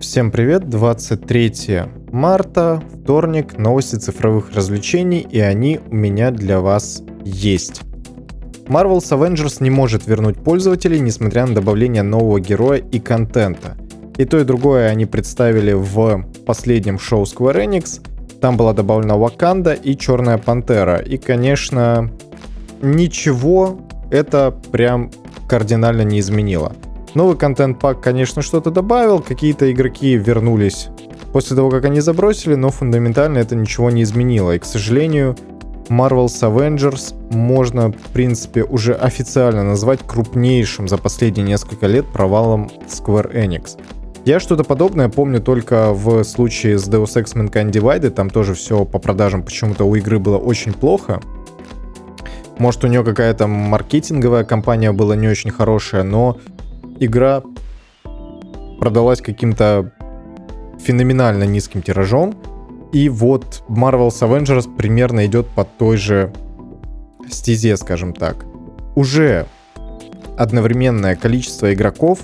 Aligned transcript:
Всем 0.00 0.30
привет, 0.30 0.66
23 0.70 1.82
марта, 2.10 2.82
вторник, 3.02 3.58
новости 3.58 3.96
цифровых 3.96 4.50
развлечений, 4.54 5.20
и 5.20 5.40
они 5.40 5.78
у 5.90 5.94
меня 5.94 6.30
для 6.30 6.60
вас 6.60 7.02
есть. 7.22 7.82
Marvel's 8.66 9.10
Avengers 9.10 9.62
не 9.62 9.68
может 9.68 10.06
вернуть 10.06 10.42
пользователей, 10.42 11.00
несмотря 11.00 11.44
на 11.44 11.54
добавление 11.54 12.02
нового 12.02 12.40
героя 12.40 12.78
и 12.78 12.98
контента. 12.98 13.76
И 14.16 14.24
то, 14.24 14.38
и 14.38 14.44
другое 14.44 14.88
они 14.88 15.04
представили 15.04 15.74
в 15.74 16.24
последнем 16.46 16.98
шоу 16.98 17.24
Square 17.24 17.66
Enix. 17.66 18.00
Там 18.40 18.56
была 18.56 18.72
добавлена 18.72 19.18
Ваканда 19.18 19.74
и 19.74 19.94
Черная 19.98 20.38
Пантера. 20.38 20.96
И, 20.96 21.18
конечно, 21.18 22.10
ничего 22.80 23.78
это 24.10 24.50
прям 24.72 25.10
кардинально 25.46 26.02
не 26.02 26.20
изменило. 26.20 26.72
Новый 27.14 27.36
контент-пак, 27.36 28.00
конечно, 28.00 28.40
что-то 28.40 28.70
добавил, 28.70 29.20
какие-то 29.20 29.70
игроки 29.72 30.16
вернулись 30.16 30.88
после 31.32 31.56
того, 31.56 31.70
как 31.70 31.84
они 31.84 32.00
забросили, 32.00 32.54
но 32.54 32.70
фундаментально 32.70 33.38
это 33.38 33.56
ничего 33.56 33.90
не 33.90 34.02
изменило. 34.02 34.52
И, 34.54 34.58
к 34.58 34.64
сожалению, 34.64 35.36
Marvel's 35.88 36.40
Avengers 36.40 37.14
можно, 37.34 37.90
в 37.90 38.12
принципе, 38.12 38.62
уже 38.62 38.94
официально 38.94 39.64
назвать 39.64 40.00
крупнейшим 40.06 40.86
за 40.86 40.98
последние 40.98 41.46
несколько 41.46 41.88
лет 41.88 42.06
провалом 42.06 42.70
Square 42.86 43.34
Enix. 43.34 43.76
Я 44.24 44.38
что-то 44.38 44.62
подобное 44.62 45.08
помню 45.08 45.40
только 45.40 45.92
в 45.92 46.22
случае 46.22 46.78
с 46.78 46.88
Deus 46.88 47.16
Ex 47.16 47.34
Mankind 47.34 47.72
Divided, 47.72 48.10
там 48.10 48.30
тоже 48.30 48.54
все 48.54 48.84
по 48.84 49.00
продажам 49.00 49.42
почему-то 49.42 49.84
у 49.84 49.96
игры 49.96 50.20
было 50.20 50.36
очень 50.36 50.72
плохо. 50.72 51.20
Может, 52.58 52.84
у 52.84 52.86
нее 52.86 53.02
какая-то 53.02 53.46
маркетинговая 53.46 54.44
компания 54.44 54.92
была 54.92 55.16
не 55.16 55.26
очень 55.26 55.50
хорошая, 55.50 56.02
но 56.02 56.36
игра 57.00 57.42
продалась 58.78 59.20
каким-то 59.20 59.92
феноменально 60.78 61.44
низким 61.44 61.82
тиражом. 61.82 62.34
И 62.92 63.08
вот 63.08 63.62
Marvel's 63.68 64.20
Avengers 64.20 64.74
примерно 64.76 65.26
идет 65.26 65.46
по 65.48 65.64
той 65.64 65.96
же 65.96 66.32
стезе, 67.28 67.76
скажем 67.76 68.12
так. 68.12 68.44
Уже 68.94 69.46
одновременное 70.36 71.16
количество 71.16 71.72
игроков 71.72 72.20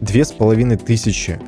две 0.00 0.24
с 0.24 0.32
половиной 0.32 0.76
тысячи 0.76 1.40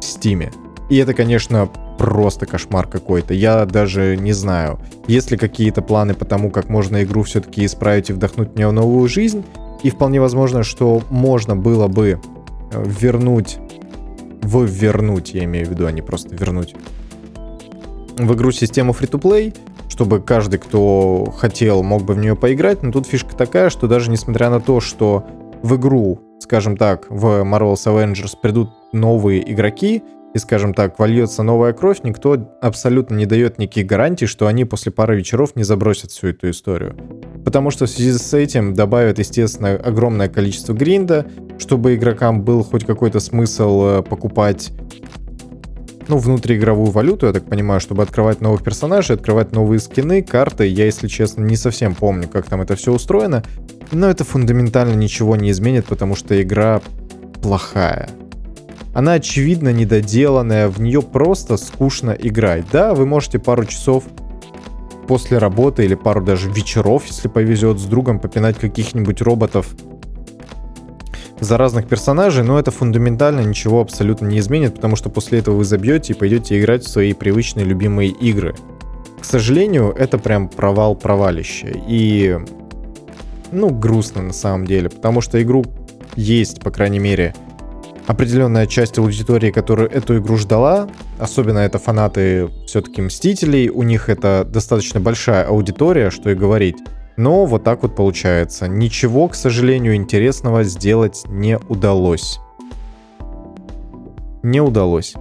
в 0.00 0.04
Стиме. 0.04 0.50
И 0.90 0.96
это, 0.96 1.14
конечно, 1.14 1.68
просто 1.98 2.46
кошмар 2.46 2.86
какой-то. 2.86 3.34
Я 3.34 3.64
даже 3.66 4.16
не 4.16 4.32
знаю, 4.32 4.78
есть 5.06 5.30
ли 5.30 5.36
какие-то 5.36 5.82
планы 5.82 6.14
по 6.14 6.24
тому, 6.24 6.50
как 6.50 6.68
можно 6.68 7.02
игру 7.02 7.22
все-таки 7.22 7.64
исправить 7.64 8.10
и 8.10 8.12
вдохнуть 8.12 8.52
в 8.52 8.56
нее 8.56 8.70
новую 8.70 9.08
жизнь. 9.08 9.44
И 9.82 9.90
вполне 9.90 10.20
возможно, 10.20 10.62
что 10.62 11.02
можно 11.10 11.56
было 11.56 11.88
бы 11.88 12.20
э, 12.72 12.84
вернуть, 12.84 13.58
в 14.42 14.64
вернуть, 14.64 15.34
я 15.34 15.44
имею 15.44 15.66
в 15.66 15.70
виду, 15.70 15.86
а 15.86 15.92
не 15.92 16.02
просто 16.02 16.34
вернуть, 16.34 16.74
в 18.16 18.34
игру 18.34 18.50
систему 18.50 18.92
free-to-play, 18.92 19.56
чтобы 19.88 20.20
каждый, 20.20 20.58
кто 20.58 21.32
хотел, 21.36 21.82
мог 21.82 22.02
бы 22.02 22.14
в 22.14 22.18
нее 22.18 22.34
поиграть. 22.36 22.82
Но 22.82 22.92
тут 22.92 23.06
фишка 23.06 23.34
такая, 23.36 23.70
что 23.70 23.86
даже 23.86 24.10
несмотря 24.10 24.50
на 24.50 24.60
то, 24.60 24.80
что 24.80 25.24
в 25.62 25.76
игру, 25.76 26.20
скажем 26.40 26.76
так, 26.76 27.06
в 27.08 27.42
Marvel's 27.42 27.84
Avengers 27.86 28.34
придут 28.40 28.70
новые 28.92 29.50
игроки, 29.50 30.02
и, 30.38 30.40
скажем 30.40 30.72
так, 30.72 30.98
вольется 31.00 31.42
новая 31.42 31.72
кровь, 31.72 31.98
никто 32.04 32.56
абсолютно 32.62 33.16
не 33.16 33.26
дает 33.26 33.58
никаких 33.58 33.86
гарантий, 33.86 34.26
что 34.26 34.46
они 34.46 34.64
после 34.64 34.92
пары 34.92 35.16
вечеров 35.16 35.56
не 35.56 35.64
забросят 35.64 36.12
всю 36.12 36.28
эту 36.28 36.48
историю. 36.50 36.96
Потому 37.44 37.70
что 37.70 37.86
в 37.86 37.90
связи 37.90 38.12
с 38.12 38.32
этим 38.34 38.72
добавят, 38.72 39.18
естественно, 39.18 39.72
огромное 39.72 40.28
количество 40.28 40.74
гринда, 40.74 41.26
чтобы 41.58 41.96
игрокам 41.96 42.42
был 42.42 42.62
хоть 42.62 42.86
какой-то 42.86 43.18
смысл 43.18 43.82
э, 43.84 44.02
покупать 44.02 44.70
ну, 46.06 46.18
внутриигровую 46.18 46.92
валюту, 46.92 47.26
я 47.26 47.32
так 47.32 47.44
понимаю, 47.44 47.80
чтобы 47.80 48.04
открывать 48.04 48.40
новых 48.40 48.62
персонажей, 48.62 49.16
открывать 49.16 49.50
новые 49.52 49.80
скины, 49.80 50.22
карты. 50.22 50.66
Я, 50.68 50.84
если 50.84 51.08
честно, 51.08 51.42
не 51.42 51.56
совсем 51.56 51.96
помню, 51.96 52.28
как 52.28 52.46
там 52.46 52.62
это 52.62 52.76
все 52.76 52.92
устроено. 52.92 53.42
Но 53.90 54.08
это 54.08 54.22
фундаментально 54.22 54.94
ничего 54.94 55.34
не 55.34 55.50
изменит, 55.50 55.86
потому 55.86 56.14
что 56.14 56.40
игра 56.40 56.80
плохая. 57.42 58.08
Она 58.98 59.12
очевидно 59.12 59.72
недоделанная, 59.72 60.66
в 60.66 60.80
нее 60.80 61.02
просто 61.02 61.56
скучно 61.56 62.10
играть. 62.10 62.64
Да, 62.72 62.94
вы 62.94 63.06
можете 63.06 63.38
пару 63.38 63.64
часов 63.64 64.02
после 65.06 65.38
работы 65.38 65.84
или 65.84 65.94
пару 65.94 66.20
даже 66.20 66.50
вечеров, 66.50 67.04
если 67.06 67.28
повезет, 67.28 67.78
с 67.78 67.84
другом 67.84 68.18
попинать 68.18 68.58
каких-нибудь 68.58 69.22
роботов 69.22 69.68
за 71.38 71.56
разных 71.56 71.86
персонажей, 71.86 72.42
но 72.42 72.58
это 72.58 72.72
фундаментально 72.72 73.38
ничего 73.38 73.82
абсолютно 73.82 74.26
не 74.26 74.40
изменит, 74.40 74.74
потому 74.74 74.96
что 74.96 75.10
после 75.10 75.38
этого 75.38 75.54
вы 75.54 75.64
забьете 75.64 76.12
и 76.12 76.16
пойдете 76.16 76.58
играть 76.58 76.82
в 76.82 76.88
свои 76.88 77.12
привычные 77.12 77.64
любимые 77.64 78.10
игры. 78.10 78.56
К 79.20 79.24
сожалению, 79.24 79.94
это 79.96 80.18
прям 80.18 80.48
провал 80.48 80.96
провалище. 80.96 81.84
И, 81.86 82.36
ну, 83.52 83.70
грустно 83.70 84.22
на 84.22 84.32
самом 84.32 84.66
деле, 84.66 84.90
потому 84.90 85.20
что 85.20 85.40
игру 85.40 85.64
есть, 86.16 86.60
по 86.62 86.72
крайней 86.72 86.98
мере, 86.98 87.32
определенная 88.08 88.66
часть 88.66 88.98
аудитории, 88.98 89.50
которая 89.50 89.86
эту 89.86 90.16
игру 90.18 90.38
ждала, 90.38 90.88
особенно 91.18 91.58
это 91.58 91.78
фанаты 91.78 92.48
все-таки 92.66 93.02
Мстителей, 93.02 93.68
у 93.68 93.82
них 93.82 94.08
это 94.08 94.46
достаточно 94.50 94.98
большая 94.98 95.44
аудитория, 95.44 96.10
что 96.10 96.30
и 96.30 96.34
говорить. 96.34 96.78
Но 97.18 97.44
вот 97.44 97.64
так 97.64 97.82
вот 97.82 97.94
получается. 97.94 98.66
Ничего, 98.66 99.28
к 99.28 99.34
сожалению, 99.34 99.94
интересного 99.94 100.64
сделать 100.64 101.24
не 101.26 101.58
удалось. 101.68 102.40
Не 104.42 104.62
удалось. 104.62 105.14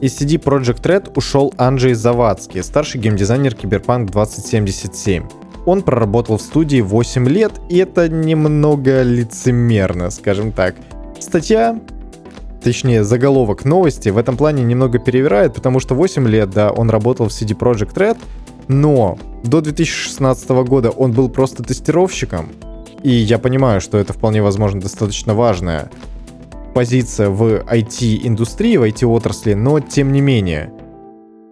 Из 0.00 0.20
CD 0.20 0.42
Project 0.42 0.82
Red 0.82 1.12
ушел 1.16 1.54
Анджей 1.56 1.94
Завадский, 1.94 2.64
старший 2.64 3.00
геймдизайнер 3.00 3.52
Cyberpunk 3.52 4.06
2077. 4.06 5.47
Он 5.68 5.82
проработал 5.82 6.38
в 6.38 6.40
студии 6.40 6.80
8 6.80 7.28
лет, 7.28 7.52
и 7.68 7.76
это 7.76 8.08
немного 8.08 9.02
лицемерно, 9.02 10.08
скажем 10.08 10.50
так. 10.50 10.76
Статья, 11.20 11.78
точнее 12.62 13.04
заголовок 13.04 13.66
новости 13.66 14.08
в 14.08 14.16
этом 14.16 14.38
плане 14.38 14.64
немного 14.64 14.98
перевирает, 14.98 15.52
потому 15.52 15.78
что 15.78 15.94
8 15.94 16.26
лет, 16.26 16.48
да, 16.48 16.70
он 16.70 16.88
работал 16.88 17.28
в 17.28 17.32
CD 17.32 17.54
Project 17.54 17.92
Red, 17.96 18.16
но 18.68 19.18
до 19.44 19.60
2016 19.60 20.48
года 20.48 20.88
он 20.88 21.12
был 21.12 21.28
просто 21.28 21.62
тестировщиком, 21.62 22.48
и 23.02 23.10
я 23.10 23.38
понимаю, 23.38 23.82
что 23.82 23.98
это 23.98 24.14
вполне 24.14 24.40
возможно 24.40 24.80
достаточно 24.80 25.34
важная 25.34 25.90
позиция 26.72 27.28
в 27.28 27.42
IT-индустрии, 27.70 28.78
в 28.78 28.84
IT-отрасли, 28.84 29.52
но 29.52 29.80
тем 29.80 30.12
не 30.12 30.22
менее. 30.22 30.72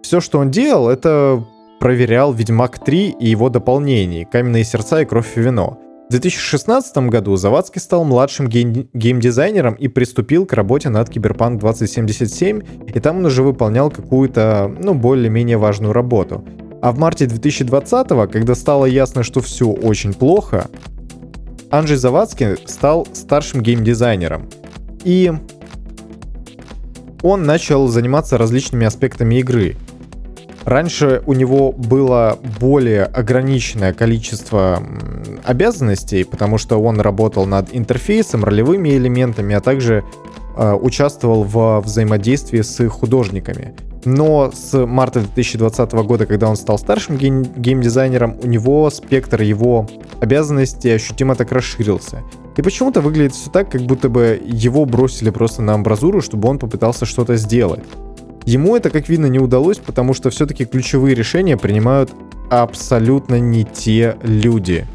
Все, 0.01 0.21
что 0.21 0.39
он 0.39 0.49
делал, 0.49 0.89
это 0.89 1.45
проверял 1.79 2.33
Ведьмак 2.33 2.83
3 2.83 3.15
и 3.19 3.29
его 3.29 3.49
дополнений 3.49 4.25
«Каменные 4.25 4.63
сердца» 4.63 5.01
и 5.01 5.05
«Кровь 5.05 5.37
и 5.37 5.41
вино». 5.41 5.79
В 6.07 6.11
2016 6.11 7.09
году 7.09 7.35
Завадский 7.35 7.81
стал 7.81 8.05
младшим 8.05 8.47
гейм- 8.47 8.87
геймдизайнером 8.93 9.73
и 9.73 9.89
приступил 9.89 10.45
к 10.45 10.53
работе 10.53 10.89
над 10.89 11.09
Киберпанк 11.09 11.59
2077, 11.59 12.61
и 12.87 12.99
там 12.99 13.17
он 13.17 13.25
уже 13.25 13.43
выполнял 13.43 13.91
какую-то, 13.91 14.73
ну, 14.79 14.93
более-менее 14.93 15.57
важную 15.57 15.91
работу. 15.91 16.45
А 16.81 16.91
в 16.93 16.97
марте 16.97 17.25
2020, 17.25 18.31
когда 18.31 18.55
стало 18.55 18.85
ясно, 18.85 19.23
что 19.23 19.41
все 19.41 19.67
очень 19.67 20.13
плохо, 20.13 20.67
Анджей 21.69 21.97
Завадский 21.97 22.55
стал 22.65 23.05
старшим 23.11 23.61
геймдизайнером. 23.61 24.49
И 25.03 25.33
он 27.21 27.43
начал 27.43 27.87
заниматься 27.89 28.37
различными 28.37 28.85
аспектами 28.85 29.35
игры— 29.35 29.75
Раньше 30.67 31.23
у 31.25 31.31
него 31.31 31.71
было 31.71 32.37
более 32.59 33.05
ограниченное 33.05 33.93
количество 33.93 34.83
обязанностей, 35.45 36.25
потому 36.25 36.57
что 36.57 36.75
он 36.77 36.99
работал 36.99 37.45
над 37.45 37.69
интерфейсом, 37.71 38.43
ролевыми 38.43 38.89
элементами, 38.89 39.55
а 39.55 39.61
также 39.61 40.03
э, 40.57 40.73
участвовал 40.73 41.45
в 41.45 41.79
взаимодействии 41.79 42.59
с 42.59 42.85
художниками. 42.89 43.75
Но 44.03 44.51
с 44.53 44.85
марта 44.85 45.21
2020 45.21 45.93
года, 45.93 46.25
когда 46.25 46.49
он 46.49 46.57
стал 46.57 46.77
старшим 46.77 47.15
гейм- 47.15 47.47
геймдизайнером, 47.57 48.35
у 48.43 48.47
него 48.47 48.89
спектр 48.89 49.43
его 49.43 49.87
обязанностей 50.19 50.89
ощутимо 50.89 51.35
так 51.35 51.53
расширился. 51.53 52.23
И 52.57 52.61
почему-то 52.61 52.99
выглядит 52.99 53.33
все 53.33 53.49
так, 53.49 53.71
как 53.71 53.83
будто 53.83 54.09
бы 54.09 54.37
его 54.43 54.83
бросили 54.83 55.29
просто 55.29 55.61
на 55.61 55.75
амбразуру, 55.75 56.21
чтобы 56.21 56.49
он 56.49 56.59
попытался 56.59 57.05
что-то 57.05 57.37
сделать. 57.37 57.85
Ему 58.47 58.77
это, 58.77 58.89
как 58.91 59.09
видно, 59.09 59.25
не 59.25 59.39
удалось, 59.39 59.77
потому 59.77 60.13
что 60.13 60.29
все-таки 60.29 60.63
ключевые 60.63 61.13
решения 61.13 61.57
принимают 61.57 62.11
абсолютно 62.49 63.41
не 63.41 63.65
те 63.65 64.15
люди. 64.23 64.87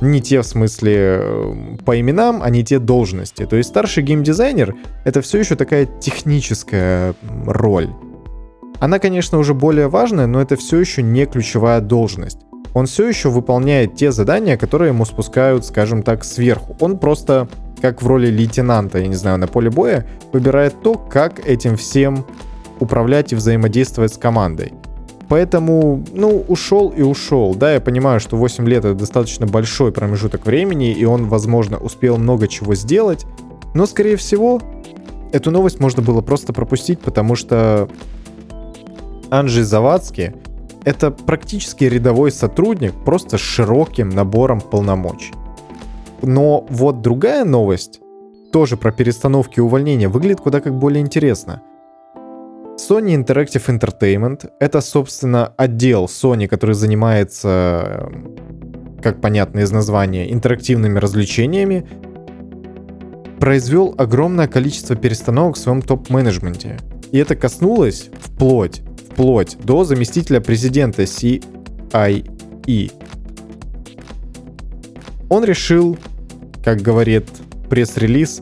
Не 0.00 0.22
те 0.22 0.40
в 0.40 0.46
смысле 0.46 0.94
э, 0.96 1.76
по 1.84 1.98
именам, 1.98 2.40
а 2.44 2.48
не 2.48 2.64
те 2.64 2.78
должности. 2.78 3.44
То 3.44 3.56
есть 3.56 3.70
старший 3.70 4.04
геймдизайнер— 4.04 4.76
это 5.04 5.20
все 5.20 5.40
еще 5.40 5.56
такая 5.56 5.84
техническая 5.84 7.16
роль. 7.44 7.90
Она, 8.78 9.00
конечно, 9.00 9.38
уже 9.38 9.52
более 9.52 9.88
важная, 9.88 10.28
но 10.28 10.40
это 10.40 10.54
все 10.54 10.78
еще 10.78 11.02
не 11.02 11.26
ключевая 11.26 11.80
должность. 11.80 12.38
он 12.72 12.86
все 12.86 13.08
еще 13.08 13.30
выполняет 13.30 13.96
те 13.96 14.12
задания, 14.12 14.56
которые 14.56 14.90
ему 14.90 15.04
спускают, 15.04 15.66
скажем 15.66 16.04
так, 16.04 16.22
сверху. 16.22 16.76
Он 16.78 16.98
просто, 16.98 17.48
как 17.82 18.00
в 18.00 18.06
роли 18.06 18.28
лейтенанта, 18.28 18.98
я 18.98 19.08
не 19.08 19.16
знаю, 19.16 19.38
на 19.38 19.48
поле 19.48 19.70
боя, 19.70 20.06
выбирает 20.32 20.80
то, 20.82 20.94
как 20.94 21.44
этим 21.44 21.76
всем 21.76 22.24
управлять 22.80 23.32
и 23.32 23.36
взаимодействовать 23.36 24.14
с 24.14 24.18
командой. 24.18 24.72
Поэтому, 25.28 26.04
ну, 26.12 26.44
ушел 26.48 26.88
и 26.88 27.02
ушел. 27.02 27.54
Да, 27.54 27.74
я 27.74 27.80
понимаю, 27.80 28.18
что 28.18 28.36
8 28.36 28.68
лет 28.68 28.84
это 28.84 28.94
достаточно 28.94 29.46
большой 29.46 29.92
промежуток 29.92 30.44
времени, 30.44 30.90
и 30.90 31.04
он, 31.04 31.28
возможно, 31.28 31.78
успел 31.78 32.16
много 32.16 32.48
чего 32.48 32.74
сделать. 32.74 33.26
Но, 33.72 33.86
скорее 33.86 34.16
всего, 34.16 34.60
эту 35.32 35.52
новость 35.52 35.78
можно 35.78 36.02
было 36.02 36.20
просто 36.20 36.52
пропустить, 36.52 36.98
потому 36.98 37.36
что 37.36 37.88
Анджей 39.30 39.62
Завадский— 39.62 40.32
это 40.84 41.12
практически 41.12 41.84
рядовой 41.84 42.32
сотрудник, 42.32 42.92
просто 43.04 43.38
с 43.38 43.40
широким 43.40 44.08
набором 44.08 44.60
полномочий. 44.60 45.32
Но 46.22 46.66
вот 46.68 47.02
другая 47.02 47.44
новость, 47.44 48.00
тоже 48.52 48.76
про 48.76 48.90
перестановки 48.90 49.58
и 49.58 49.62
увольнения, 49.62 50.08
выглядит 50.08 50.40
куда 50.40 50.60
как 50.60 50.76
более 50.76 51.02
интересно. 51.02 51.62
Sony 52.80 53.14
Interactive 53.14 53.66
Entertainment— 53.66 54.48
это, 54.58 54.80
собственно, 54.80 55.52
отдел 55.58 56.06
Sony, 56.06 56.48
который 56.48 56.74
занимается, 56.74 58.10
как 59.02 59.20
понятно 59.20 59.60
из 59.60 59.70
названия, 59.70 60.32
интерактивными 60.32 60.98
развлечениями, 60.98 61.86
произвел 63.38 63.94
огромное 63.98 64.48
количество 64.48 64.96
перестановок 64.96 65.56
в 65.56 65.58
своем 65.58 65.82
топ-менеджменте. 65.82 66.78
И 67.12 67.18
это 67.18 67.36
коснулось 67.36 68.08
вплоть 68.18 68.82
вплоть 69.10 69.58
до 69.58 69.84
заместителя 69.84 70.40
президента 70.40 71.02
CIE. 71.02 71.42
Он 75.28 75.44
решил, 75.44 75.98
как 76.64 76.80
говорит 76.80 77.26
пресс-релиз, 77.68 78.40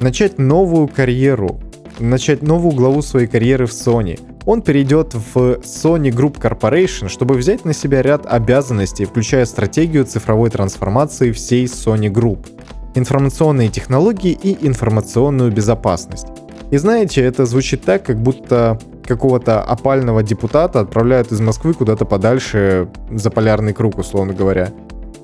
начать 0.00 0.38
новую 0.38 0.88
карьеру, 0.88 1.60
начать 1.98 2.42
новую 2.42 2.74
главу 2.74 3.02
своей 3.02 3.26
карьеры 3.26 3.66
в 3.66 3.70
Sony. 3.70 4.20
Он 4.46 4.62
перейдет 4.62 5.14
в 5.14 5.60
Sony 5.62 6.10
Group 6.10 6.38
Corporation, 6.40 7.08
чтобы 7.08 7.34
взять 7.34 7.64
на 7.64 7.72
себя 7.72 8.02
ряд 8.02 8.26
обязанностей, 8.26 9.04
включая 9.04 9.46
стратегию 9.46 10.04
цифровой 10.04 10.50
трансформации 10.50 11.32
всей 11.32 11.64
Sony 11.64 12.12
Group, 12.12 12.46
информационные 12.94 13.68
технологии 13.68 14.32
и 14.32 14.66
информационную 14.66 15.50
безопасность. 15.50 16.26
И 16.70 16.76
знаете, 16.76 17.22
это 17.22 17.46
звучит 17.46 17.82
так, 17.82 18.04
как 18.04 18.20
будто 18.20 18.78
какого-то 19.06 19.62
опального 19.62 20.22
депутата 20.22 20.80
отправляют 20.80 21.30
из 21.30 21.40
Москвы 21.40 21.74
куда-то 21.74 22.04
подальше 22.04 22.88
за 23.10 23.30
полярный 23.30 23.72
круг, 23.72 23.98
условно 23.98 24.32
говоря. 24.32 24.70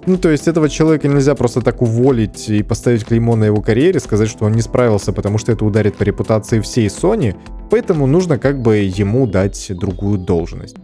Ну, 0.07 0.17
то 0.17 0.31
есть 0.31 0.49
этого 0.49 0.69
человека 0.69 1.09
нельзя 1.09 1.35
просто 1.35 1.61
так 1.61 1.83
уволить 1.83 2.49
и 2.49 2.63
поставить 2.63 3.05
клеймо 3.05 3.37
на 3.37 3.45
его 3.45 3.61
карьере, 3.61 4.01
сказать, 4.01 4.29
что 4.29 4.47
он 4.47 4.53
не 4.53 4.63
справился, 4.63 5.13
потому 5.13 5.37
что 5.37 5.53
это 5.53 5.65
ударит 5.65 5.97
по 5.97 6.05
репутации 6.05 6.61
всей 6.61 6.87
Sony, 6.87 7.37
поэтому 7.71 8.07
нужно 8.07 8.39
как 8.39 8.61
бы 8.63 8.77
ему 8.77 9.27
дать 9.27 9.71
другую 9.77 10.19
должность. 10.19 10.77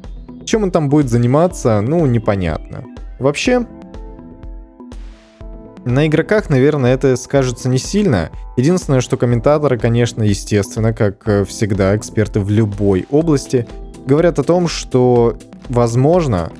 Чем 0.44 0.64
он 0.64 0.70
там 0.70 0.90
будет 0.90 1.08
заниматься, 1.08 1.80
ну, 1.80 2.04
непонятно. 2.04 2.84
Вообще, 3.18 3.66
на 5.86 6.06
игроках, 6.06 6.50
наверное, 6.50 6.92
это 6.92 7.16
скажется 7.16 7.68
не 7.68 7.78
сильно. 7.78 8.30
Единственное, 8.56 9.00
что 9.00 9.16
комментаторы, 9.16 9.78
конечно, 9.78 10.22
естественно, 10.22 10.92
как 10.92 11.26
э, 11.26 11.44
всегда, 11.44 11.96
эксперты 11.96 12.40
в 12.40 12.50
любой 12.50 13.06
области, 13.10 13.66
говорят 14.04 14.38
о 14.38 14.42
том, 14.42 14.68
что, 14.68 15.38
возможно, 15.68 16.52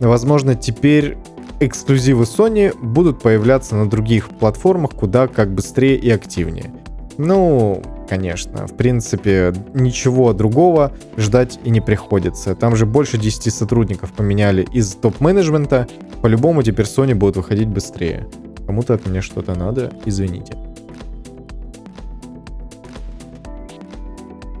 возможно, 0.00 0.54
теперь 0.54 1.16
эксклюзивы 1.60 2.24
Sony 2.24 2.76
будут 2.80 3.20
появляться 3.20 3.76
на 3.76 3.88
других 3.88 4.28
платформах 4.28 4.92
куда 4.92 5.26
как 5.26 5.52
быстрее 5.52 5.96
и 5.96 6.10
активнее. 6.10 6.72
Ну, 7.18 7.82
конечно, 8.08 8.66
в 8.68 8.76
принципе, 8.76 9.52
ничего 9.74 10.32
другого 10.32 10.92
ждать 11.16 11.58
и 11.64 11.70
не 11.70 11.80
приходится. 11.80 12.54
Там 12.54 12.76
же 12.76 12.86
больше 12.86 13.18
10 13.18 13.52
сотрудников 13.52 14.12
поменяли 14.12 14.66
из 14.72 14.94
топ-менеджмента, 14.94 15.88
по-любому 16.22 16.62
теперь 16.62 16.86
Sony 16.86 17.14
будет 17.14 17.36
выходить 17.36 17.68
быстрее. 17.68 18.28
Кому-то 18.66 18.94
от 18.94 19.06
меня 19.06 19.22
что-то 19.22 19.54
надо, 19.54 19.92
извините. 20.04 20.56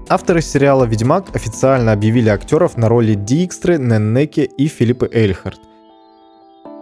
Авторы 0.08 0.40
сериала 0.40 0.84
«Ведьмак» 0.84 1.36
официально 1.36 1.92
объявили 1.92 2.30
актеров 2.30 2.78
на 2.78 2.88
роли 2.88 3.12
Дикстры, 3.12 3.76
Неннеки 3.76 4.40
и 4.40 4.66
Филиппа 4.66 5.06
Эльхард. 5.12 5.60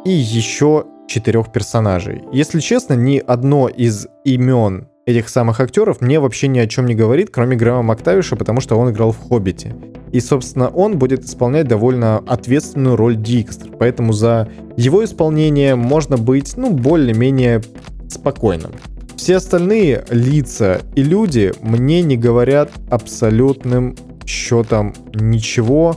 И 0.06 0.12
еще 0.12 0.84
четырех 1.08 1.50
персонажей. 1.50 2.22
Если 2.32 2.60
честно, 2.60 2.94
ни 2.94 3.18
одно 3.18 3.66
из 3.66 4.06
имен 4.24 4.86
этих 5.04 5.28
самых 5.28 5.58
актеров 5.58 6.00
мне 6.00 6.20
вообще 6.20 6.46
ни 6.46 6.60
о 6.60 6.68
чем 6.68 6.86
не 6.86 6.94
говорит, 6.94 7.30
кроме 7.32 7.56
Грэма 7.56 7.82
Мактавиша, 7.82 8.36
потому 8.36 8.60
что 8.60 8.76
он 8.78 8.92
играл 8.92 9.10
в 9.10 9.18
«Хоббите». 9.18 9.74
И, 10.12 10.20
собственно, 10.20 10.68
он 10.68 10.96
будет 11.00 11.24
исполнять 11.24 11.66
довольно 11.66 12.18
ответственную 12.18 12.94
роль 12.94 13.16
Дикстер, 13.16 13.72
поэтому 13.76 14.12
за 14.12 14.48
его 14.76 15.04
исполнение 15.04 15.74
можно 15.74 16.16
быть, 16.16 16.56
ну, 16.56 16.70
более-менее 16.70 17.62
спокойным. 18.08 18.70
Все 19.16 19.34
остальные 19.38 20.04
лица 20.10 20.82
и 20.94 21.02
люди 21.02 21.52
мне 21.62 22.02
не 22.02 22.16
говорят 22.16 22.70
абсолютным 22.90 23.96
счетом 24.24 24.94
ничего, 25.14 25.96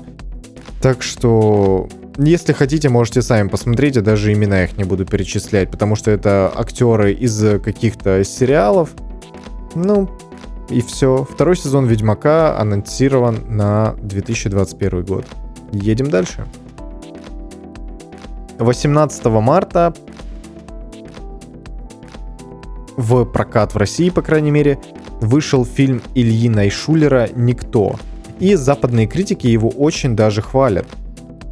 так 0.81 1.03
что 1.03 1.87
если 2.27 2.53
хотите, 2.53 2.89
можете 2.89 3.21
сами 3.21 3.47
посмотреть, 3.47 3.95
я 3.95 4.01
даже 4.01 4.33
имена 4.33 4.65
их 4.65 4.77
не 4.77 4.83
буду 4.83 5.05
перечислять, 5.05 5.71
потому 5.71 5.95
что 5.95 6.11
это 6.11 6.51
актеры 6.53 7.13
из 7.13 7.61
каких-то 7.61 8.23
сериалов. 8.23 8.89
Ну, 9.75 10.09
и 10.69 10.81
все. 10.81 11.25
Второй 11.29 11.55
сезон 11.55 11.85
Ведьмака 11.85 12.59
анонсирован 12.59 13.45
на 13.47 13.95
2021 14.01 15.05
год. 15.05 15.25
Едем 15.71 16.09
дальше. 16.09 16.45
18 18.57 19.25
марта 19.25 19.93
в 22.97 23.23
прокат 23.23 23.73
в 23.73 23.77
России, 23.77 24.09
по 24.09 24.21
крайней 24.21 24.51
мере, 24.51 24.77
вышел 25.21 25.63
фильм 25.63 26.01
Ильи 26.15 26.49
Найшулера 26.49 27.29
«Никто». 27.33 27.95
И 28.39 28.55
западные 28.55 29.07
критики 29.07 29.47
его 29.47 29.69
очень 29.69 30.15
даже 30.15 30.41
хвалят. 30.41 30.85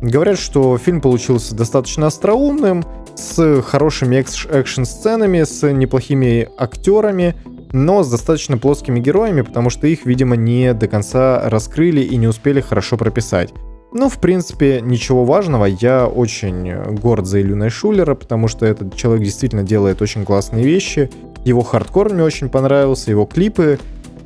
Говорят, 0.01 0.37
что 0.37 0.77
фильм 0.77 1.01
получился 1.01 1.55
достаточно 1.55 2.07
остроумным, 2.07 2.83
с 3.15 3.61
хорошими 3.63 4.17
экшн-сценами, 4.17 5.43
с 5.43 5.71
неплохими 5.71 6.49
актерами, 6.57 7.35
но 7.71 8.03
с 8.03 8.09
достаточно 8.09 8.57
плоскими 8.57 8.99
героями, 8.99 9.41
потому 9.41 9.69
что 9.69 9.87
их, 9.87 10.05
видимо, 10.05 10.35
не 10.35 10.73
до 10.73 10.87
конца 10.87 11.49
раскрыли 11.49 12.01
и 12.01 12.15
не 12.15 12.27
успели 12.27 12.61
хорошо 12.61 12.95
прописать. 12.95 13.53
Ну, 13.91 14.09
в 14.09 14.19
принципе, 14.19 14.81
ничего 14.81 15.25
важного. 15.25 15.65
Я 15.65 16.07
очень 16.07 16.95
горд 16.95 17.25
за 17.25 17.41
Илюна 17.41 17.69
Шулера, 17.69 18.15
потому 18.15 18.47
что 18.47 18.65
этот 18.65 18.95
человек 18.95 19.23
действительно 19.23 19.63
делает 19.63 20.01
очень 20.01 20.25
классные 20.25 20.63
вещи. 20.63 21.09
Его 21.45 21.63
хардкор 21.63 22.13
мне 22.13 22.23
очень 22.23 22.49
понравился, 22.49 23.09
его 23.09 23.25
клипы, 23.25 23.79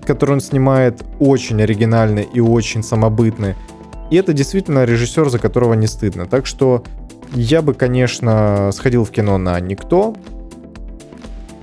которые 0.05 0.35
он 0.35 0.41
снимает, 0.41 1.03
очень 1.19 1.61
оригинальны 1.61 2.27
и 2.33 2.41
очень 2.41 2.83
самобытны. 2.83 3.55
И 4.11 4.15
это 4.17 4.33
действительно 4.33 4.83
режиссер, 4.83 5.29
за 5.29 5.39
которого 5.39 5.73
не 5.73 5.87
стыдно. 5.87 6.27
Так 6.27 6.45
что 6.45 6.83
я 7.33 7.61
бы, 7.61 7.73
конечно, 7.73 8.69
сходил 8.73 9.05
в 9.05 9.09
кино 9.09 9.37
на 9.37 9.59
«Никто», 9.59 10.15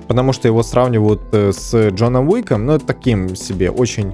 потому 0.07 0.33
что 0.33 0.47
его 0.47 0.63
сравнивают 0.63 1.21
э, 1.31 1.51
с 1.53 1.89
Джоном 1.89 2.27
Уиком, 2.27 2.65
но 2.65 2.79
таким 2.79 3.35
себе 3.35 3.69
очень 3.69 4.13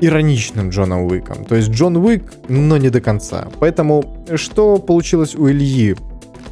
ироничным 0.00 0.70
Джоном 0.70 1.04
Уиком. 1.04 1.44
То 1.44 1.54
есть 1.54 1.70
Джон 1.70 1.96
Уик, 1.98 2.32
но 2.48 2.76
не 2.76 2.90
до 2.90 3.00
конца. 3.00 3.46
Поэтому 3.60 4.26
что 4.34 4.78
получилось 4.78 5.36
у 5.36 5.48
Ильи? 5.48 5.94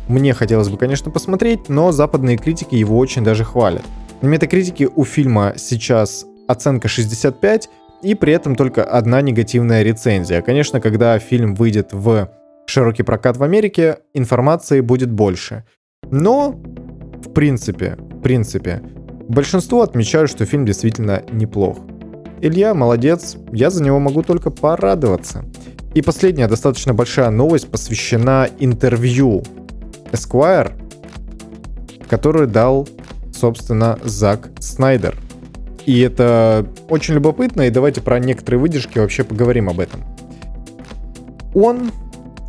Мне 0.07 0.33
хотелось 0.33 0.69
бы, 0.69 0.79
конечно, 0.79 1.11
посмотреть, 1.11 1.69
но 1.69 1.91
западные 1.91 2.37
критики 2.37 2.77
его 2.77 2.97
очень 2.97 3.25
даже 3.25 3.43
хвалят. 3.45 3.83
На 4.23 4.29
метакритике 4.29 4.89
у 4.95 5.05
фильма 5.05 5.55
сейчас 5.57 6.25
оценка 6.47 6.87
65, 6.87 7.69
и 8.03 8.15
при 8.15 8.33
этом 8.33 8.57
только 8.57 8.85
одна 8.85 9.21
негативная 9.21 9.83
рецензия. 9.83 10.43
Конечно, 10.43 10.81
когда 10.81 11.19
фильм 11.19 11.55
выйдет 11.55 11.93
в 11.93 12.31
широкий 12.67 13.03
прокат 13.03 13.37
в 13.37 13.43
Америке, 13.43 13.99
информации 14.15 14.81
будет 14.81 15.11
больше. 15.11 15.65
Но, 16.11 16.53
в 16.53 17.33
принципе, 17.33 17.97
в 17.99 18.23
принципе, 18.23 18.83
большинство 19.29 19.83
отмечают, 19.83 20.31
что 20.31 20.47
фильм 20.47 20.65
действительно 20.65 21.23
неплох. 21.31 21.79
Илья 22.41 22.75
молодец, 22.75 23.37
я 23.53 23.71
за 23.71 23.83
него 23.83 23.99
могу 23.99 24.23
только 24.23 24.51
порадоваться. 24.51 25.45
И 25.95 26.03
последняя 26.03 26.49
достаточно 26.49 26.95
большая 26.95 27.31
новость 27.31 27.71
посвящена 27.71 28.49
интервью 28.59 29.43
Esquire, 30.13 30.73
которую 32.09 32.47
дал, 32.47 32.89
собственно, 33.33 33.99
Зак 34.05 34.51
Снайдер– 34.59 35.17
и 35.87 36.01
это 36.01 36.67
очень 36.89 37.15
любопытно, 37.15 37.63
и 37.63 37.71
давайте 37.71 38.01
про 38.01 38.19
некоторые 38.19 38.61
выдержки 38.61 38.99
вообще 38.99 39.25
поговорим 39.25 39.69
об 39.69 39.81
этом. 39.81 40.03
Он 41.55 41.91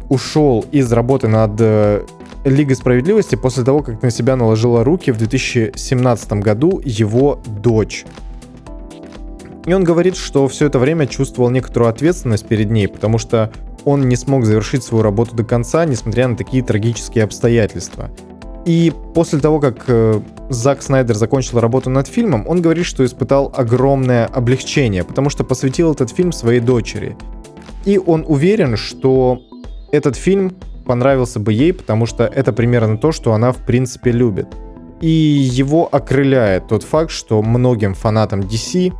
ушел 0.09 0.65
из 0.71 0.91
работы 0.91 1.27
над 1.27 1.51
э, 1.59 2.05
Лигой 2.43 2.75
справедливости 2.75 3.35
после 3.35 3.63
того, 3.63 3.81
как 3.81 4.01
на 4.01 4.09
себя 4.09 4.35
наложила 4.35 4.83
руки 4.83 5.11
в 5.11 5.17
2017 5.17 6.33
году 6.33 6.81
его 6.83 7.41
дочь. 7.45 8.05
И 9.65 9.73
он 9.73 9.83
говорит, 9.83 10.17
что 10.17 10.47
все 10.47 10.65
это 10.65 10.79
время 10.79 11.05
чувствовал 11.05 11.51
некоторую 11.51 11.89
ответственность 11.89 12.47
перед 12.47 12.71
ней, 12.71 12.87
потому 12.87 13.19
что 13.19 13.51
он 13.85 14.09
не 14.09 14.15
смог 14.15 14.45
завершить 14.45 14.83
свою 14.83 15.03
работу 15.03 15.35
до 15.35 15.43
конца, 15.43 15.85
несмотря 15.85 16.27
на 16.27 16.35
такие 16.35 16.63
трагические 16.63 17.23
обстоятельства. 17.23 18.09
И 18.65 18.91
после 19.13 19.39
того, 19.39 19.59
как 19.59 19.83
э, 19.87 20.19
Зак 20.53 20.81
Снайдер 20.81 21.15
закончил 21.15 21.59
работу 21.59 21.89
над 21.89 22.07
фильмом, 22.07 22.45
он 22.47 22.61
говорит, 22.61 22.85
что 22.85 23.05
испытал 23.05 23.53
огромное 23.55 24.25
облегчение, 24.25 25.03
потому 25.03 25.29
что 25.29 25.43
посвятил 25.43 25.93
этот 25.93 26.11
фильм 26.11 26.31
своей 26.31 26.59
дочери. 26.59 27.15
И 27.85 27.97
он 27.97 28.25
уверен, 28.27 28.75
что 28.75 29.41
этот 29.91 30.15
фильм 30.15 30.55
понравился 30.85 31.39
бы 31.39 31.53
ей, 31.53 31.73
потому 31.73 32.05
что 32.05 32.25
это 32.25 32.51
примерно 32.51 32.97
то, 32.97 33.11
что 33.11 33.33
она 33.33 33.51
в 33.51 33.57
принципе 33.65 34.11
любит. 34.11 34.47
И 34.99 35.07
его 35.07 35.87
окрыляет 35.91 36.67
тот 36.67 36.83
факт, 36.83 37.11
что 37.11 37.41
многим 37.41 37.93
фанатам 37.93 38.41
DC 38.41 38.93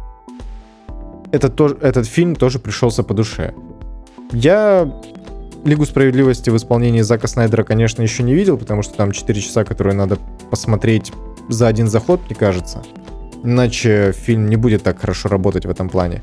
этот, 1.31 1.59
этот 1.83 2.07
фильм 2.07 2.35
тоже 2.35 2.59
пришелся 2.59 3.03
по 3.03 3.13
душе. 3.13 3.53
Я 4.31 4.91
Лигу 5.63 5.85
справедливости 5.85 6.49
в 6.49 6.57
исполнении 6.57 7.01
Зака 7.01 7.27
Снайдера, 7.27 7.63
конечно, 7.63 8.01
еще 8.01 8.23
не 8.23 8.33
видел, 8.33 8.57
потому 8.57 8.81
что 8.81 8.95
там 8.95 9.11
4 9.11 9.41
часа, 9.41 9.63
которые 9.63 9.95
надо 9.95 10.17
посмотреть 10.49 11.11
за 11.53 11.67
один 11.67 11.87
заход, 11.87 12.21
мне 12.25 12.35
кажется. 12.35 12.81
Иначе 13.43 14.13
фильм 14.13 14.47
не 14.47 14.55
будет 14.55 14.83
так 14.83 14.99
хорошо 14.99 15.29
работать 15.29 15.65
в 15.65 15.69
этом 15.69 15.89
плане. 15.89 16.21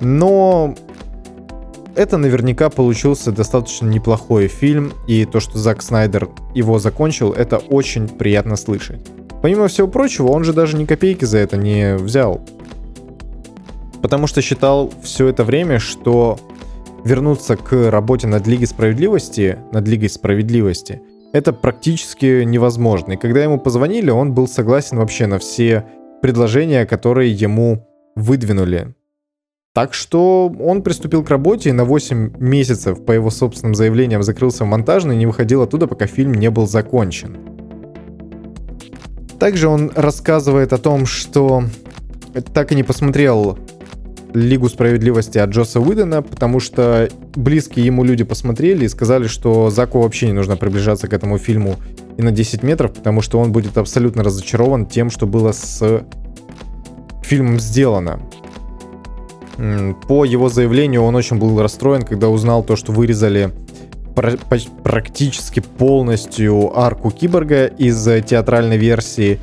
Но 0.00 0.74
это 1.96 2.18
наверняка 2.18 2.68
получился 2.68 3.32
достаточно 3.32 3.86
неплохой 3.86 4.48
фильм, 4.48 4.92
и 5.08 5.24
то, 5.24 5.40
что 5.40 5.58
Зак 5.58 5.82
Снайдер 5.82 6.28
его 6.54 6.78
закончил, 6.78 7.32
это 7.32 7.56
очень 7.56 8.06
приятно 8.06 8.56
слышать. 8.56 9.00
Помимо 9.42 9.68
всего 9.68 9.88
прочего, 9.88 10.28
он 10.28 10.44
же 10.44 10.52
даже 10.52 10.76
ни 10.76 10.84
копейки 10.84 11.24
за 11.24 11.38
это 11.38 11.56
не 11.56 11.96
взял. 11.96 12.40
Потому 14.02 14.26
что 14.26 14.42
считал 14.42 14.92
все 15.02 15.28
это 15.28 15.42
время, 15.42 15.78
что 15.78 16.38
вернуться 17.04 17.56
к 17.56 17.90
работе 17.90 18.26
над 18.26 18.46
Лигой 18.46 18.66
Справедливости, 18.66 19.58
над 19.72 19.88
Лигой 19.88 20.10
Справедливости, 20.10 21.00
это 21.36 21.52
практически 21.52 22.44
невозможно. 22.44 23.12
И 23.12 23.16
когда 23.16 23.42
ему 23.42 23.58
позвонили, 23.58 24.10
он 24.10 24.32
был 24.32 24.48
согласен 24.48 24.96
вообще 24.96 25.26
на 25.26 25.38
все 25.38 25.84
предложения, 26.22 26.86
которые 26.86 27.30
ему 27.30 27.86
выдвинули. 28.14 28.94
Так 29.74 29.92
что 29.92 30.50
он 30.58 30.82
приступил 30.82 31.22
к 31.22 31.28
работе 31.28 31.68
и 31.68 31.72
на 31.72 31.84
8 31.84 32.38
месяцев, 32.38 33.04
по 33.04 33.12
его 33.12 33.28
собственным 33.28 33.74
заявлениям, 33.74 34.22
закрылся 34.22 34.64
в 34.64 34.68
монтажной 34.68 35.16
и 35.16 35.18
не 35.18 35.26
выходил 35.26 35.60
оттуда, 35.60 35.86
пока 35.86 36.06
фильм 36.06 36.32
не 36.32 36.50
был 36.50 36.66
закончен. 36.66 37.36
Также 39.38 39.68
он 39.68 39.92
рассказывает 39.94 40.72
о 40.72 40.78
том, 40.78 41.04
что 41.04 41.64
так 42.54 42.72
и 42.72 42.74
не 42.74 42.82
посмотрел 42.82 43.58
Лигу 44.34 44.68
справедливости 44.68 45.38
от 45.38 45.50
Джоса 45.50 45.80
Уидона, 45.80 46.22
потому 46.22 46.60
что 46.60 47.08
близкие 47.34 47.86
ему 47.86 48.04
люди 48.04 48.24
посмотрели 48.24 48.84
и 48.84 48.88
сказали, 48.88 49.26
что 49.28 49.70
Заку 49.70 50.00
вообще 50.00 50.26
не 50.26 50.32
нужно 50.32 50.56
приближаться 50.56 51.08
к 51.08 51.12
этому 51.12 51.38
фильму 51.38 51.76
и 52.18 52.22
на 52.22 52.30
10 52.30 52.62
метров, 52.62 52.92
потому 52.92 53.22
что 53.22 53.38
он 53.38 53.52
будет 53.52 53.78
абсолютно 53.78 54.22
разочарован 54.22 54.86
тем, 54.86 55.10
что 55.10 55.26
было 55.26 55.52
с 55.52 56.04
фильмом 57.22 57.58
сделано. 57.60 58.20
По 60.06 60.24
его 60.24 60.48
заявлению 60.48 61.02
он 61.02 61.14
очень 61.14 61.38
был 61.38 61.60
расстроен, 61.62 62.02
когда 62.02 62.28
узнал 62.28 62.62
то, 62.62 62.76
что 62.76 62.92
вырезали 62.92 63.52
практически 64.82 65.60
полностью 65.60 66.78
арку 66.78 67.10
Киборга 67.10 67.66
из 67.66 68.02
театральной 68.24 68.76
версии, 68.76 69.38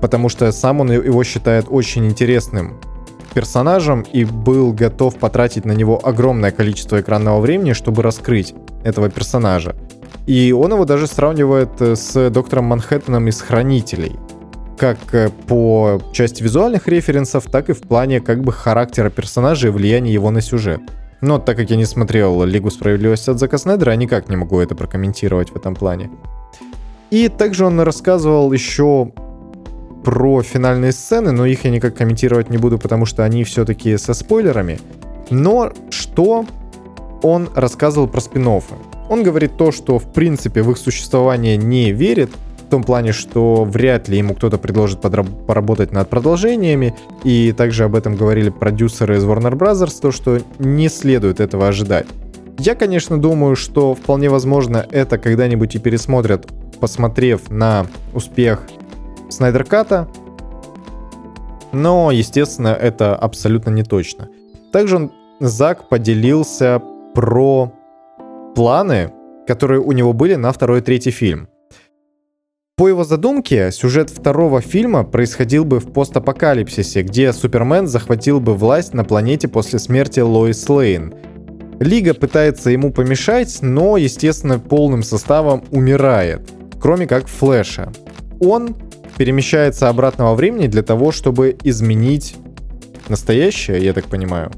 потому 0.00 0.28
что 0.28 0.52
сам 0.52 0.80
он 0.80 0.92
его 0.92 1.24
считает 1.24 1.66
очень 1.68 2.06
интересным 2.06 2.80
персонажем 3.28 4.02
и 4.02 4.24
был 4.24 4.72
готов 4.72 5.16
потратить 5.16 5.64
на 5.64 5.72
него 5.72 6.00
огромное 6.04 6.50
количество 6.50 7.00
экранного 7.00 7.40
времени, 7.40 7.72
чтобы 7.72 8.02
раскрыть 8.02 8.54
этого 8.84 9.10
персонажа. 9.10 9.74
И 10.26 10.52
он 10.52 10.72
его 10.72 10.84
даже 10.84 11.06
сравнивает 11.06 11.80
э, 11.80 11.96
с 11.96 12.30
доктором 12.30 12.66
Манхэттеном 12.66 13.28
из 13.28 13.40
Хранителей. 13.40 14.16
Как 14.76 14.98
э, 15.12 15.30
по 15.46 16.02
части 16.12 16.42
визуальных 16.42 16.86
референсов, 16.86 17.44
так 17.44 17.70
и 17.70 17.72
в 17.72 17.80
плане 17.80 18.20
как 18.20 18.42
бы 18.42 18.52
характера 18.52 19.08
персонажа 19.08 19.68
и 19.68 19.70
влияния 19.70 20.12
его 20.12 20.30
на 20.30 20.42
сюжет. 20.42 20.80
Но 21.20 21.38
так 21.38 21.56
как 21.56 21.70
я 21.70 21.76
не 21.76 21.86
смотрел 21.86 22.44
Лигу 22.44 22.70
Справедливости 22.70 23.30
от 23.30 23.38
Зака 23.38 23.58
Снайдера, 23.58 23.92
я 23.92 23.96
никак 23.96 24.28
не 24.28 24.36
могу 24.36 24.60
это 24.60 24.74
прокомментировать 24.74 25.50
в 25.50 25.56
этом 25.56 25.74
плане. 25.74 26.10
И 27.10 27.28
также 27.28 27.64
он 27.64 27.80
рассказывал 27.80 28.52
еще 28.52 29.12
про 30.08 30.42
финальные 30.42 30.92
сцены, 30.92 31.32
но 31.32 31.44
их 31.44 31.64
я 31.64 31.70
никак 31.70 31.94
комментировать 31.94 32.48
не 32.48 32.56
буду, 32.56 32.78
потому 32.78 33.04
что 33.04 33.24
они 33.24 33.44
все-таки 33.44 33.98
со 33.98 34.14
спойлерами. 34.14 34.80
Но 35.28 35.70
что 35.90 36.46
он 37.22 37.50
рассказывал 37.54 38.08
про 38.08 38.22
спин 38.22 38.48
-оффы? 38.48 38.72
Он 39.10 39.22
говорит 39.22 39.58
то, 39.58 39.70
что 39.70 39.98
в 39.98 40.10
принципе 40.10 40.62
в 40.62 40.70
их 40.70 40.78
существование 40.78 41.58
не 41.58 41.92
верит, 41.92 42.30
в 42.66 42.70
том 42.70 42.84
плане, 42.84 43.12
что 43.12 43.64
вряд 43.64 44.08
ли 44.08 44.16
ему 44.16 44.32
кто-то 44.32 44.56
предложит 44.56 45.02
поработать 45.02 45.92
над 45.92 46.08
продолжениями, 46.08 46.94
и 47.22 47.52
также 47.54 47.84
об 47.84 47.94
этом 47.94 48.16
говорили 48.16 48.48
продюсеры 48.48 49.18
из 49.18 49.24
Warner 49.24 49.58
Bros., 49.58 50.00
то, 50.00 50.10
что 50.10 50.40
не 50.58 50.88
следует 50.88 51.38
этого 51.38 51.68
ожидать. 51.68 52.06
Я, 52.58 52.74
конечно, 52.74 53.20
думаю, 53.20 53.56
что 53.56 53.94
вполне 53.94 54.30
возможно 54.30 54.86
это 54.90 55.18
когда-нибудь 55.18 55.74
и 55.74 55.78
пересмотрят, 55.78 56.46
посмотрев 56.80 57.50
на 57.50 57.86
успех 58.14 58.62
Снайдерката, 59.28 60.08
но, 61.72 62.10
естественно, 62.10 62.68
это 62.68 63.14
абсолютно 63.14 63.70
не 63.70 63.82
точно. 63.82 64.28
Также 64.72 65.10
Зак 65.40 65.88
поделился 65.88 66.82
про 67.14 67.72
планы, 68.54 69.12
которые 69.46 69.80
у 69.80 69.92
него 69.92 70.12
были 70.12 70.34
на 70.34 70.52
второй 70.52 70.80
и 70.80 70.82
третий 70.82 71.10
фильм. 71.10 71.48
По 72.76 72.86
его 72.86 73.02
задумке, 73.02 73.72
сюжет 73.72 74.08
второго 74.08 74.60
фильма 74.60 75.02
происходил 75.02 75.64
бы 75.64 75.80
в 75.80 75.92
постапокалипсисе, 75.92 77.02
где 77.02 77.32
Супермен 77.32 77.88
захватил 77.88 78.38
бы 78.38 78.54
власть 78.54 78.94
на 78.94 79.04
планете 79.04 79.48
после 79.48 79.80
смерти 79.80 80.20
Лоис 80.20 80.68
Лейн. 80.68 81.12
Лига 81.80 82.14
пытается 82.14 82.70
ему 82.70 82.92
помешать, 82.92 83.58
но, 83.62 83.96
естественно, 83.96 84.60
полным 84.60 85.02
составом 85.02 85.64
умирает, 85.72 86.48
кроме 86.80 87.06
как 87.06 87.26
Флэша. 87.26 87.92
Он 88.40 88.76
перемещается 89.18 89.88
обратно 89.88 90.26
во 90.26 90.34
времени 90.34 90.68
для 90.68 90.82
того, 90.82 91.12
чтобы 91.12 91.56
изменить 91.64 92.36
настоящее, 93.08 93.84
я 93.84 93.92
так 93.92 94.06
понимаю. 94.06 94.50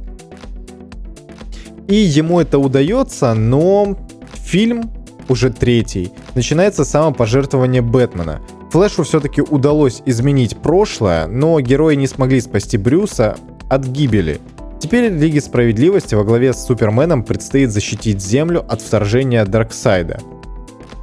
И 1.89 1.97
ему 1.97 2.39
это 2.39 2.59
удается, 2.59 3.35
но 3.35 3.97
фильм, 4.35 4.93
уже 5.29 5.51
третий, 5.51 6.13
начинается 6.35 6.85
с 6.85 6.91
самопожертвования 6.91 7.83
Бэтмена. 7.83 8.41
Флэшу 8.71 9.03
все-таки 9.03 9.41
удалось 9.41 10.03
изменить 10.07 10.57
прошлое, 10.57 11.27
но 11.27 11.59
герои 11.61 11.97
не 11.97 12.07
смогли 12.07 12.41
спасти 12.41 12.77
Брюса 12.77 13.37
от 13.69 13.87
гибели. 13.87 14.39
Теперь 14.79 15.11
Лиге 15.11 15.41
Справедливости 15.41 16.15
во 16.15 16.25
главе 16.25 16.53
с 16.53 16.65
Суперменом 16.65 17.25
предстоит 17.25 17.71
защитить 17.71 18.23
Землю 18.23 18.65
от 18.69 18.81
вторжения 18.81 19.45
Дарксайда. 19.45 20.21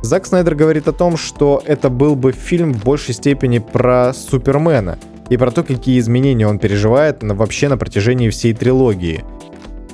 Зак 0.08 0.26
Снайдер 0.26 0.56
говорит 0.56 0.88
о 0.88 0.94
том, 0.94 1.18
что 1.18 1.62
это 1.66 1.90
был 1.90 2.16
бы 2.16 2.32
фильм 2.32 2.74
в 2.74 2.86
большей 2.86 3.14
степени 3.14 3.60
про 3.60 4.14
Супермена 4.14 4.98
и 5.30 5.36
про 5.36 5.52
то, 5.52 5.64
какие 5.64 6.00
изменения 6.00 6.48
он 6.48 6.60
переживает 6.60 7.22
вообще 7.22 7.68
на 7.68 7.78
протяжении 7.78 8.30
всей 8.30 8.54
трилогии. 8.54 9.26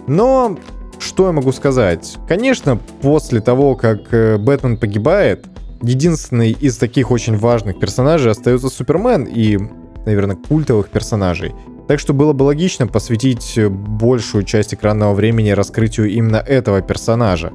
Но 0.05 0.59
что 0.99 1.25
я 1.25 1.31
могу 1.31 1.51
сказать? 1.51 2.17
Конечно, 2.27 2.77
после 3.01 3.41
того, 3.41 3.75
как 3.75 4.13
э, 4.13 4.37
Бэтмен 4.37 4.77
погибает, 4.77 5.47
единственный 5.81 6.51
из 6.51 6.77
таких 6.77 7.09
очень 7.09 7.35
важных 7.35 7.79
персонажей 7.79 8.31
остается 8.31 8.69
Супермен 8.69 9.23
и, 9.23 9.57
наверное, 10.05 10.35
культовых 10.35 10.89
персонажей. 10.89 11.55
Так 11.87 11.99
что 11.99 12.13
было 12.13 12.33
бы 12.33 12.43
логично 12.43 12.85
посвятить 12.85 13.57
большую 13.67 14.43
часть 14.43 14.75
экранного 14.75 15.15
времени 15.15 15.49
раскрытию 15.49 16.11
именно 16.11 16.37
этого 16.37 16.83
персонажа. 16.83 17.51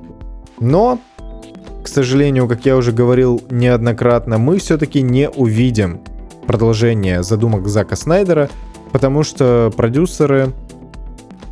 Но 0.58 0.98
к 1.88 1.90
сожалению, 1.90 2.46
как 2.48 2.66
я 2.66 2.76
уже 2.76 2.92
говорил 2.92 3.42
неоднократно, 3.48 4.36
мы 4.36 4.58
все-таки 4.58 5.00
не 5.00 5.30
увидим 5.30 6.00
продолжение 6.46 7.22
задумок 7.22 7.66
Зака 7.66 7.96
Снайдера, 7.96 8.50
потому 8.92 9.22
что 9.22 9.72
продюсеры 9.74 10.52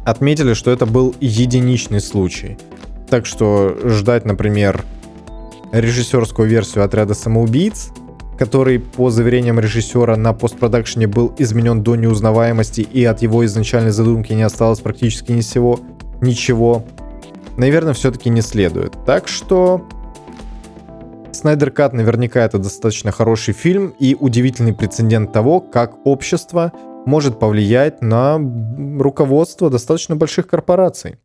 отметили, 0.05 0.53
что 0.53 0.71
это 0.71 0.85
был 0.85 1.15
единичный 1.21 2.01
случай. 2.01 2.59
Так 3.09 3.25
что 3.25 3.79
ждать, 3.85 4.27
например, 4.27 4.85
режиссерскую 5.73 6.47
версию 6.47 6.85
отряда 6.85 7.15
самоубийц, 7.15 7.89
который, 8.39 8.79
по 8.79 9.09
заверениям 9.09 9.59
режиссера, 9.59 10.17
на 10.17 10.35
постпродакшене 10.35 11.07
был 11.07 11.35
изменен 11.39 11.83
до 11.83 11.97
неузнаваемости 11.97 12.83
и 12.83 13.05
от 13.05 13.23
его 13.23 13.43
изначальной 13.47 13.91
задумки 13.91 14.35
не 14.35 14.43
осталось 14.43 14.81
практически 14.81 15.33
ни 15.33 15.41
всего, 15.41 15.81
ничего. 16.21 16.85
наверное, 17.57 17.95
все-таки 17.95 18.29
не 18.29 18.43
следует. 18.43 18.93
Так 19.07 19.29
что 19.29 19.87
Снайдер 21.37 21.71
Кат 21.71 21.93
наверняка 21.93 22.45
это 22.45 22.59
достаточно 22.59 23.13
хороший 23.13 23.53
фильм 23.53 23.95
и 23.99 24.17
удивительный 24.19 24.73
прецедент 24.73 25.33
того, 25.33 25.61
как 25.61 26.07
общество 26.07 26.73
может 27.05 27.39
повлиять 27.39 28.01
на 28.01 28.41
руководство 28.99 29.69
достаточно 29.69 30.17
больших 30.17 30.47
корпораций. 30.47 31.17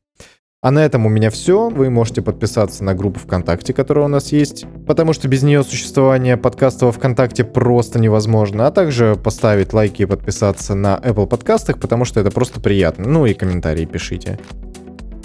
А 0.62 0.70
на 0.70 0.86
этом 0.86 1.06
у 1.06 1.10
меня 1.10 1.30
все. 1.30 1.70
Вы 1.70 1.90
можете 1.90 2.22
подписаться 2.22 2.84
на 2.84 2.94
группу 2.94 3.20
ВКонтакте, 3.20 3.74
которая 3.74 4.06
у 4.06 4.10
нас 4.10 4.34
есть, 4.34 4.66
потому 4.86 5.14
что 5.14 5.30
без 5.30 5.44
нее 5.44 5.64
существование 5.64 6.36
подкаста 6.36 6.88
во 6.88 6.92
ВКонтакте 6.92 7.46
просто 7.46 7.98
невозможно. 7.98 8.68
А 8.68 8.72
также 8.72 9.16
поставить 9.16 9.72
лайки 9.72 10.02
и 10.02 10.06
подписаться 10.06 10.76
на 10.76 11.00
Apple 11.02 11.26
подкастах, 11.26 11.80
потому 11.80 12.04
что 12.04 12.20
это 12.20 12.32
просто 12.32 12.60
приятно. 12.60 13.08
Ну 13.08 13.26
и 13.26 13.34
комментарии 13.34 13.86
пишите. 13.86 14.40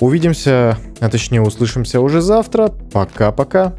Увидимся, 0.01 0.79
а 1.01 1.11
точнее 1.11 1.43
услышимся 1.43 2.01
уже 2.01 2.21
завтра. 2.21 2.69
Пока-пока. 2.69 3.75